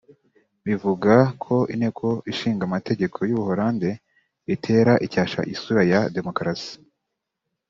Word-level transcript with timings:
rivuga 0.67 1.13
ko 1.43 1.55
Inteko 1.73 2.07
Ishinga 2.31 2.63
Amategeko 2.65 3.17
y’u 3.29 3.39
Buholandi 3.39 3.89
itera 4.55 4.93
icyasha 5.05 5.39
isura 5.53 5.81
ya 5.91 6.01
demokarasi 6.17 6.73